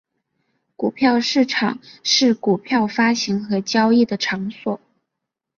[0.75, 4.81] 股票市场是股票发行和交易的场所。